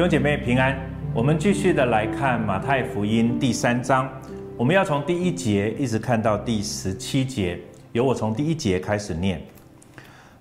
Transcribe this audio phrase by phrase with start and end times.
[0.00, 0.74] 弟兄姐妹平安，
[1.12, 4.08] 我们继续的来看马太福音第三章，
[4.56, 7.60] 我们要从第一节一直看到第十七节，
[7.92, 9.42] 由我从第一节开始念。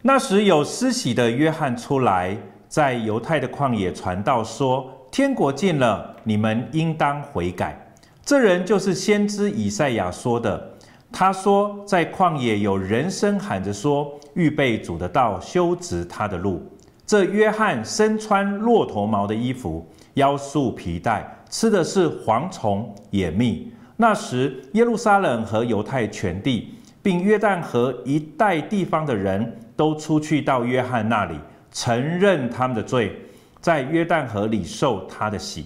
[0.02, 2.38] 那时有施洗的约翰出来，
[2.70, 7.78] 在犹太的旷野传道说：天国近了，你们应当悔改。
[8.24, 10.72] 这人就是先知以赛亚说的。
[11.12, 16.66] 他说，在旷野有人声喊着说：预备主的道，修直他的路。
[17.10, 23.74] 这约翰身穿骆驼毛的衣服，腰束皮带，吃的是蝗虫野蜜。
[23.98, 31.34] 那时，耶路撒冷和犹太全地，并约旦河一带地方的人都出去到约翰那里，
[31.72, 33.20] 承认他们的罪，
[33.60, 35.66] 在约旦河里受他的洗。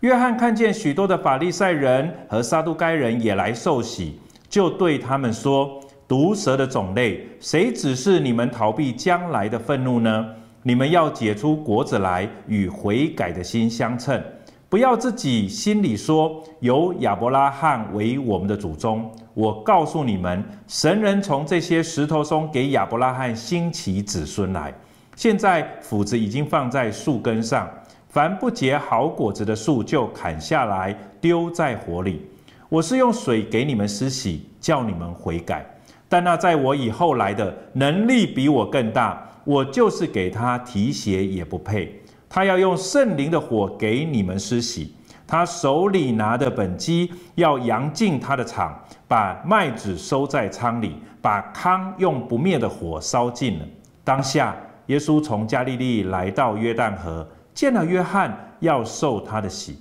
[0.00, 5.78] 约翰看见许多的法利赛人和撒都该人也来受洗，就对他们说
[6.08, 10.26] ：“毒蛇的种类，谁指示你们逃避将来的愤怒呢？”
[10.62, 14.22] 你们要结出果子来，与悔改的心相称，
[14.68, 19.10] 不要自己心里说有亚伯拉罕为我们的祖宗。
[19.32, 24.70] 我告诉你们，神能从这些石头中给亚伯拉罕兴起子孙来。
[25.16, 27.66] 现在斧子已经放在树根上，
[28.10, 32.26] 凡不结好果子的树就砍下来丢在火里。
[32.68, 35.64] 我是用水给你们施洗，叫你们悔改，
[36.06, 39.26] 但那在我以后来的能力比我更大。
[39.50, 44.94] 我就是给他提鞋也不配，他要用圣灵的火给你们施洗。
[45.26, 53.64] 他手里拿的本机要扬进他的场，把麦子收在仓里，把糠用不灭的火烧尽了。
[54.04, 54.54] 当下，
[54.86, 59.80] 耶稣从加利利来到约旦河，见了约翰，要受他的洗。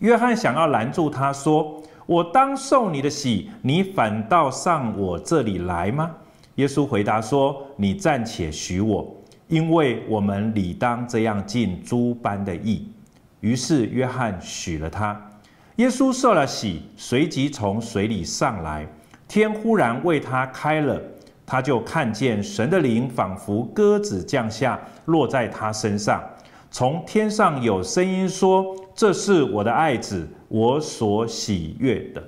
[0.00, 6.10] 约翰想要拦住他说：“我当受你的洗，你反倒上我这里来吗？”
[6.56, 9.10] 耶稣回答说：“你暂且许我，
[9.48, 12.86] 因为我们理当这样尽诸般的义。”
[13.40, 15.18] 于是约翰许了他。
[15.76, 18.86] 耶稣受了洗，随即从水里上来，
[19.26, 21.00] 天忽然为他开了，
[21.46, 26.22] 他就看见神的灵仿佛鸽子降下，落在他身上。
[26.70, 32.22] 从天上有声音说：“这是我的爱子，我所喜悦的。”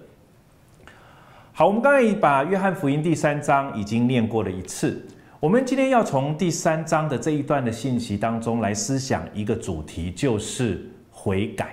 [1.56, 5.00] 好，我们刚才已把约翰福音第三章已经念过了一次。
[5.38, 11.72] 我们今天要从第三章的这一段的信息当中来思想一个主题，就是悔改。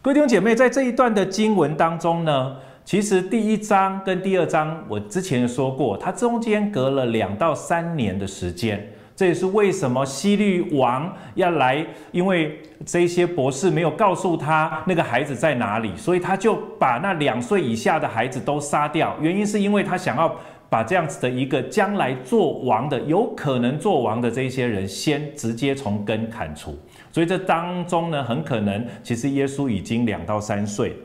[0.00, 8.88] 各位弟兄姐妹，在这一段的经文当中呢，其实第一章跟第二章我之前说过，它中间隔了两到三年的时间。
[9.14, 19.16] 这也是为什么希律王要来，因为这些博士没有告诉他那个孩子在哪里，所以他就把那两岁以下的孩子都杀掉。
[19.20, 20.34] 原因是因为他想要
[20.68, 26.76] 把这样子的一个将来做王的、有可能做王的这些人，先直接从根砍除。
[27.10, 30.96] 所以这当中呢，很可能其实耶稣已经两到三岁。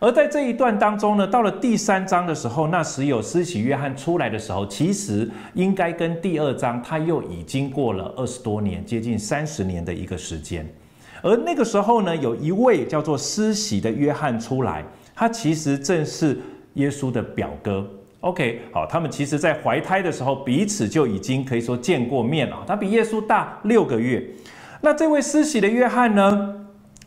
[0.00, 10.66] 而在这一段当中呢，到了第三章的时候，那时有施洗约翰出来的时候，其实应该跟第二章他又已经过了二十多年，接近三十年的一个时间。
[11.22, 14.84] 而那个时候呢，有一位叫做施洗的约翰出来，
[15.14, 16.38] 他其实正是
[16.74, 17.88] 耶稣的表哥。
[18.20, 22.62] OK，好，他们其实在怀胎的时候彼此就已经可以说见过面了。
[22.66, 24.22] 他比耶稣大六个月。
[24.82, 26.63] 那这位施洗的约翰呢？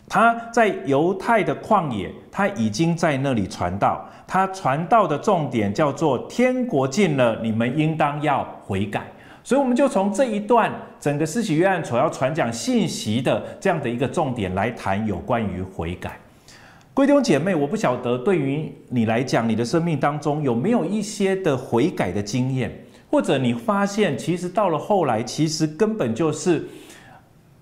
[0.10, 4.08] 他在犹太的旷野，他已经在那里传道。
[4.26, 9.06] 他传道的重点叫做“天国近了，你们应当要悔改”。
[9.44, 16.18] 所以，我们就从这一段整个施洗约翰所要传讲信息的这样的一个重点来谈有关于悔改。
[16.94, 22.72] 各位弟兄姐妹，我不晓得对于你来讲，你的生命当中有没有一些的悔改的经验，
[23.10, 26.66] 或者你发现其实到了后来，其实根本就是。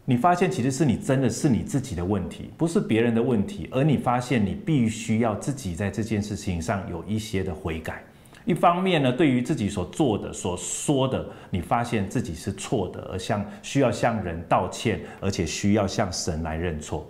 [0.07, 8.03] 你发现其实是你真的是你自己的问题，不是别人的问题，而你发现你必须要自己在这件事情上有一些的悔改。
[8.45, 17.09] 一方面呢，对于自己所做的、所说的，你发现自己是错的，而向需要向人道歉，而且需要向神来认错。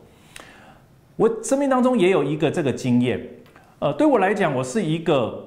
[1.18, 3.20] 我生命当中也有一个这个经验，
[3.80, 5.44] 呃，对我来讲，我是一个。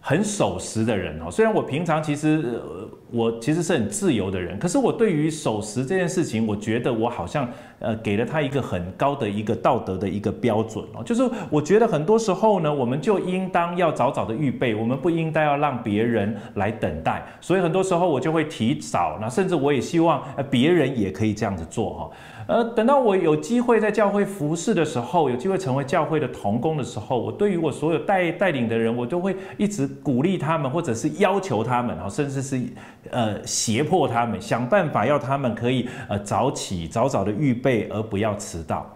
[0.00, 22.10] 很守时的人哦，虽然我平常其实呃，我其实是很自由的人，可是我对于守时这件事情，我觉得我好像呃给了他一个很高的一个道德的一个标准哦，就是我觉得很多时候呢，我们就应当要早早的预备，我们不应该要让别人来等待，所以很多时候我就会提早，那甚至我也希望别人也可以这样子做哈。
[22.48, 32.58] 呃，等到我有机会在教会服侍的时候，有机会成为教会的同工的时候，我对于我所有带带领的人，我都会一直鼓励他们，或者是要求他们，甚至是
[33.10, 38.86] 呃胁迫他们，想办法要他们可以呃早起，早早的预备，而不要迟到。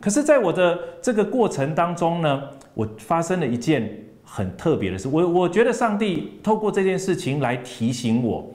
[0.00, 2.42] 可是，在我的这个过程当中呢，
[2.74, 3.90] 我发生了一件
[4.22, 5.08] 很特别的事。
[5.08, 8.46] 我我觉得上帝透过这件事情来提醒我，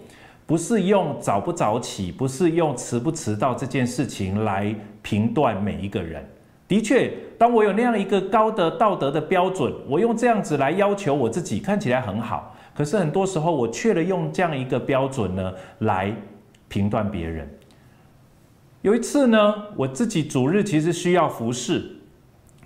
[0.45, 6.23] 不是用早不早起，不是用迟不迟到这件事情来评断每一个人。
[6.67, 12.55] 的确，当我有那样一个高的道德的标准，我用这样子来要求我自己，看起来很好。
[12.81, 16.11] 可是很多时候，我却了用这样一个标准呢来
[16.67, 17.47] 评断别人。
[18.81, 21.85] 有一次呢，我自己主日其实需要服侍，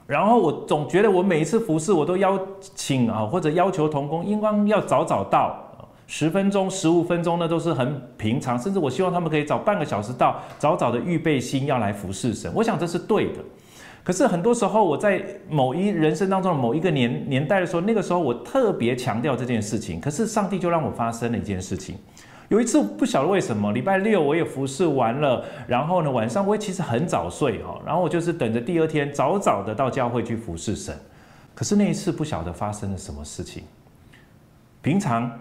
[0.07, 5.53] 然后我总觉得我每一次服侍，我都邀请啊或者要求同工，应当要早早到，
[6.07, 12.49] 十分钟、十五分钟呢都是很平常，甚至我希望他们可以早半个小时到，早早的预备心要来服侍神。
[12.55, 13.39] 我想这是对的。
[14.05, 19.99] 可是很多时候，我在某一人生当中的某一个年年代的时候，那个时候我特别强调这件事情。
[19.99, 21.97] 可是上帝就让我发生了一件事情。
[22.49, 30.95] 有一次不晓得为什么，礼拜六我也服侍完了，然后呢晚上我也其实很早睡哈，然后我就是等着第二天早早的到教会去服侍神。
[31.55, 33.63] 可是那一次不晓得发生了什么事情。
[34.83, 35.31] 平常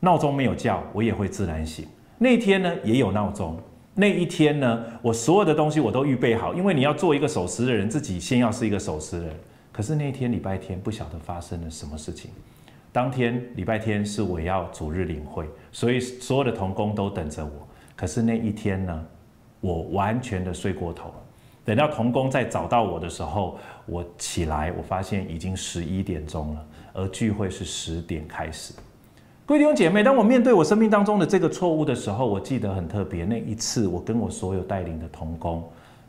[0.00, 1.86] 闹钟没有叫，我也会自然醒。
[2.16, 3.60] 那天呢也有闹钟。
[4.00, 9.34] 那一天呢，我所有的东西我都预备好，因为你要做一个守时的人，自己先要是一个守时的人。
[9.72, 12.30] 可是那一天礼拜天不晓得发生了什么事情。
[12.92, 17.66] 当天礼拜天是我要主日领会，所以所有的同工都等着我。
[17.96, 19.04] 可是那一天呢，
[19.60, 21.14] 我完全的睡过头了。
[21.64, 28.72] 等到同工再找到我的时候，我起来，我发现已经十一点钟了，而聚会是十点开始。
[29.48, 33.24] 各位弟兄姐妹，当我面对我生命当中的这个错误的时候，我记得很特别。
[33.24, 35.66] 那一次，我跟我所有带领的同工，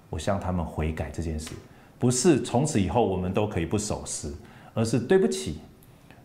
[0.09, 1.51] 我向他们悔改这件事，
[1.97, 4.29] 不是从此以后我们都可以不守时，
[4.73, 5.59] 而是对不起，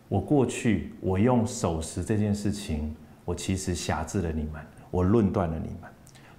[0.09, 4.61] 我过去我用守时这件事情，我其实辖制了你们，
[4.91, 5.89] 我论断了你们。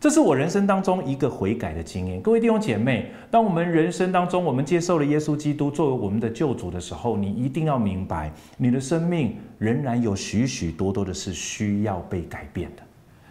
[0.06, 2.23] 这是我人生当中一个悔改的经验。
[2.23, 12.85] 各位弟兄姐妹，当我们人生当中我们接受了耶稣基督作为我们的救主的时候，你一定要明白，你的生命仍然有许许多多的是需要被改变的。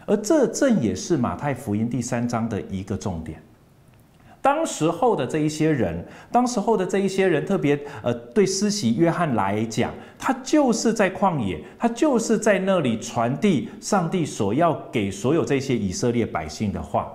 [0.06, 3.42] 而这正也是马太福音第三章的一个重点。
[4.46, 17.12] 当时候的这一些人，当时候的这一些人，特别呃，对施洗约翰来讲，他就是在旷野，他就是在那里传递上帝所要给所有这些以色列百姓的话。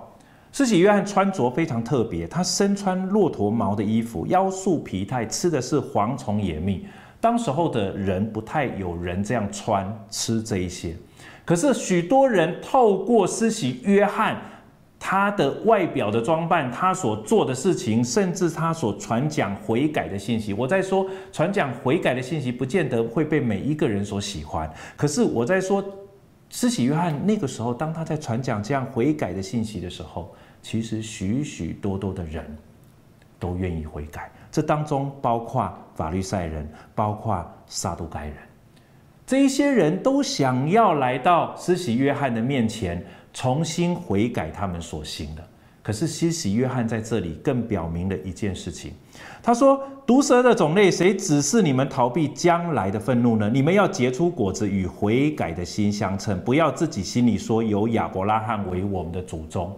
[0.51, 6.85] 施洗约翰穿着非常特别，他身穿骆驼毛的衣服，腰束皮带，吃的是蝗虫野蜜。
[7.21, 10.93] 当时候的人不太有人这样穿吃这一些，
[11.45, 14.35] 可是许多人透过施洗约翰。
[15.11, 20.53] 他的外表的装扮，他所做的事情，甚至他所传讲悔改的信息。
[20.53, 24.71] 我在说传讲悔改的信息，不见得会被每一个人所喜欢。
[24.95, 25.83] 可是我在说，
[26.49, 32.45] 施洗约翰那个时候，当他在传讲这样悔改的信息的时候，其实许许多多的人
[33.37, 34.31] 都愿意悔改。
[34.49, 36.65] 这当中包括法利赛人，
[36.95, 38.35] 包括撒都该人，
[39.25, 43.05] 这一些人都想要来到施洗约翰的面前。
[43.33, 45.43] 重新悔改他们所行的，
[45.81, 48.93] 可是施洗约翰在这里更表明了一件事情。
[49.41, 53.49] 他说：“毒蛇的种类，谁指示你们逃避将来的愤怒呢？
[53.49, 59.75] 你们要结出果子，与悔改的心相称，不要自己心里说有亚伯拉罕为我们的祖宗。”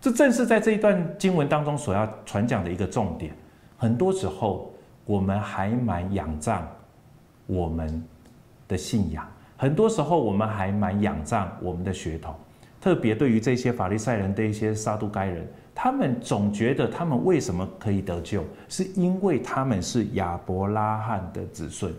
[0.00, 3.32] 这正是在这一段经文当中所要传讲的一个重点。
[3.76, 4.72] 很多时候，
[5.04, 6.66] 我们还蛮仰仗
[7.46, 8.02] 我们
[8.68, 9.24] 的信仰；
[9.56, 12.34] 很多时候，我们还蛮仰仗我们的血统。
[12.86, 21.92] 特别对于这些法利赛人的一些撒都该人，他们总觉得他们为什么可以得救，是因为他们是亚伯拉罕的子孙。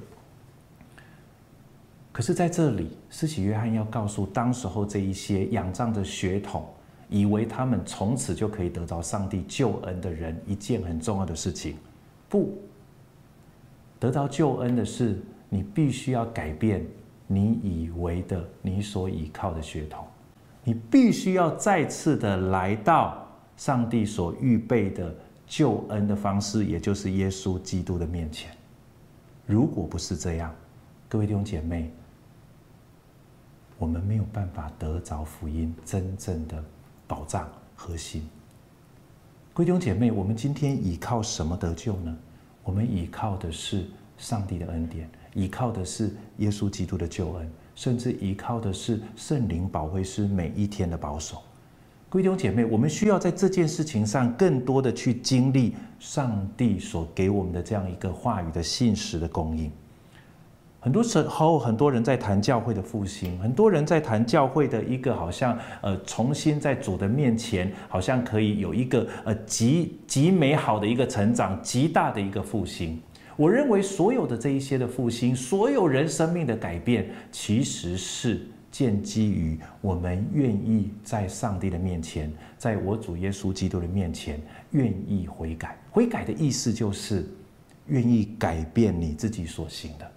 [2.14, 6.66] 可是，在这里，施洗约翰要告诉当时候这一些仰仗着血统，
[7.10, 11.76] 以为他们从此就可以得到上帝救恩的人，一件很重要的事情：
[12.30, 12.58] 不，
[14.00, 16.88] 得到救恩的是你必须要改变
[17.28, 20.07] 你以为的、你所依靠的血统。
[20.68, 25.16] 你必须要再次的来到上帝所预备的
[25.48, 28.52] 救恩的方式，也就是耶稣基督的面前。
[29.46, 30.54] 如果不是这样，
[31.08, 31.90] 各位弟兄姐妹，
[33.78, 36.62] 我们没有办法得着福音真正的
[37.08, 38.28] 保障核心。
[39.54, 42.14] 各位弟兄姐妹，我们今天依靠什么得救呢？
[42.66, 43.86] 我们依靠的是
[44.18, 47.50] 上帝的恩典，依靠的是耶稣基督的救恩。
[47.78, 51.38] 甚至依靠的是圣灵保惠师每一天的保守。
[52.10, 59.72] 各位弟兄姐妹，我们需要在这件事情上更多的去经历上帝所给我们的这样一个话语的信实的供应。
[60.80, 73.00] 很多时候，很多人在谈教会的复兴，很多人在谈教会的一个好像呃重新在主的面前，好像可以有一个呃极极美好的一个成长，极大的一个复兴。
[73.38, 78.42] 我认为所有的这一些的复兴，所有人生命的改变，其实是
[78.72, 84.42] 建基于我们愿意在上帝的面前，在我主耶稣基督的面前，
[84.72, 85.78] 愿意悔改。
[85.92, 87.26] 悔改的意思就是
[87.86, 90.12] 愿意改变你自己所行的。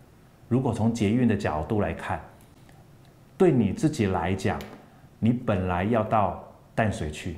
[0.49, 2.21] 如果从捷运的角度来看，
[3.37, 4.59] 对你自己来讲，
[5.19, 6.43] 你本来要到
[6.75, 7.37] 淡水去，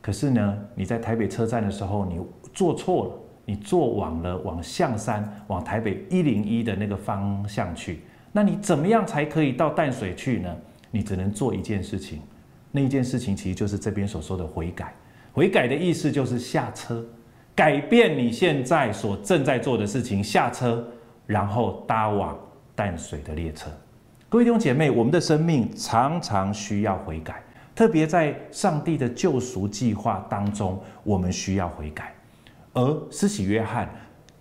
[0.00, 2.20] 可是呢，你在台北车站的时候，你
[2.54, 8.00] 坐错了，你坐往了往象山，往台北一零一的那个方向去。
[8.32, 10.54] 那你怎么样才可以到淡水去呢？
[10.90, 12.20] 你只能做一件事情，
[12.70, 14.92] 那一件事情其实就是这边所说的悔改。
[15.32, 17.02] 悔改的意思就是下车，
[17.54, 20.86] 改变你现在所正在做的事情，下车，
[21.26, 22.38] 然后搭往。
[22.76, 23.70] 淡水的列车，
[24.28, 27.42] 各位弟兄姐妹，我们的生命常常需要悔改，
[27.74, 32.12] 特别在上帝的救赎计划当中，我们需要悔改。
[32.76, 33.88] 而施洗约翰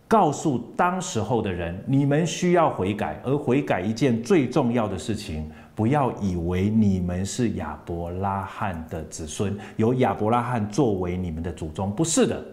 [0.10, 12.46] 告诉当时候的人：“你们需要悔改，而悔改一件最重要的事情，不要以为你们是亚伯拉罕的子孙，有亚伯拉罕作为你们的祖宗，不是的，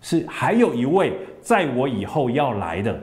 [0.00, 3.00] 是还有一位在我以后要来的。”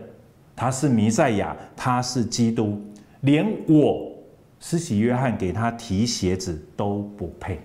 [0.56, 2.80] 他是弥赛亚，他是基督，
[3.22, 4.12] 连我
[4.60, 7.60] 施洗约翰给他提鞋子都不配。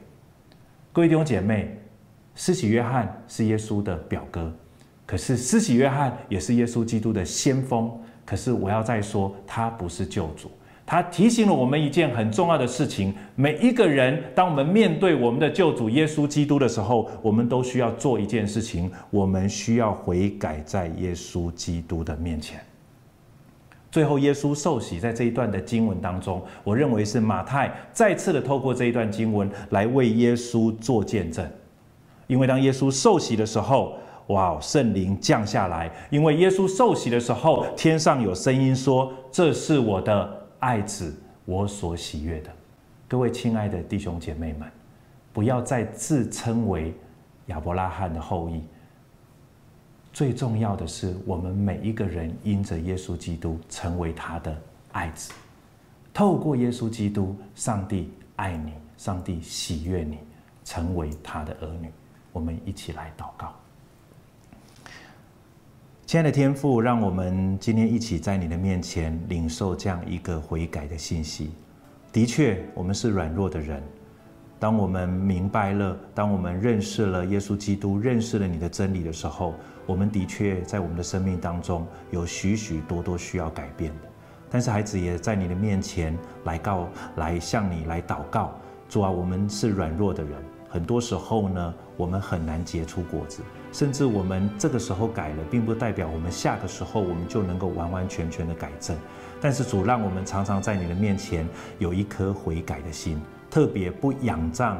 [0.92, 1.78] 各位弟兄姐妹，
[2.38, 4.54] 施洗约翰是耶稣的表哥，
[5.04, 7.90] 可是施洗约翰也是耶稣基督的先锋。
[8.24, 10.48] 可是我要再说，他不是救主。
[10.86, 22.60] 他提醒了我们一件很重要的事情：每一个人，当我们面对我们的救主耶稣基督的时候，我们都需要做一件事情，我们需要悔改在耶稣基督的面前。
[23.90, 31.44] 最后，耶稣受洗，在这一段的经文当中，我认为是马太再次的透过这一段经文来为耶稣做见证。
[32.28, 35.90] 因为当耶稣受洗的时候，哇，圣灵降下来。
[36.10, 41.12] 因为耶稣受洗的时候，天上有声音说：“这是我的爱子，
[41.46, 42.50] 我所喜悦的。”
[43.08, 44.70] 各位亲爱的弟兄姐妹们，
[45.32, 46.94] 不要再自称为
[47.46, 48.62] 亚伯拉罕的后裔。
[50.12, 54.54] 最重要的是，我们每一个人因着耶稣基督成为他的
[54.92, 55.32] 爱子，
[56.12, 60.18] 透过耶稣基督，上帝爱你，上帝喜悦你，
[60.64, 61.88] 成为他的儿女。
[62.32, 63.54] 我们一起来祷告。
[66.06, 71.50] 亲爱的天父，让我们今天一起在你的面前领受这样一个悔改的信息。
[72.10, 73.82] 的确，我们是软弱的人。
[74.58, 79.54] 当我们明白了，当我们认识了耶稣基督，认识了你的真理的时候，
[79.86, 84.08] 我们的确在我们的生命当中有许许多多需要改变的。
[84.50, 88.52] 但是孩子也在你的面前来告，来向你来祷告。
[88.88, 93.42] 主啊，我们是软弱的人，很多时候呢，我们很难结出果子。
[93.72, 98.96] 甚至我们这个时候改了，并不代表我们下个时候我们就能够完完全全的改正。
[99.40, 101.46] 但是主让我们常常在你的面前
[101.78, 103.20] 有一颗悔改的心。
[103.50, 104.78] 特别不仰仗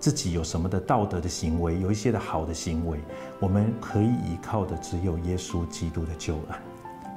[0.00, 2.98] 自己有什么的道德的行为，有一些的好的行为，
[3.38, 6.58] 我们可以依靠的只有耶稣基督的救恩。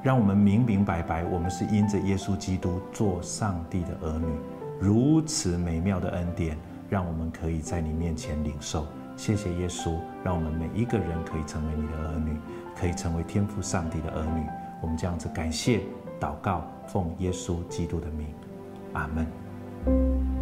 [0.03, 4.27] 让我们明明白白，我们是因着耶稣基督做上帝的儿女，
[4.79, 6.57] 如此美妙的恩典，
[6.91, 8.85] 让我们可以在你面前领受。
[9.15, 12.37] 谢谢耶稣，让我们每一个人可以成为你的儿女，
[12.75, 14.45] 可以成为天赋上帝的儿女。
[14.81, 15.83] 我们这样子感谢
[16.19, 18.27] 祷告，奉耶稣基督的名，
[18.91, 20.40] 阿门。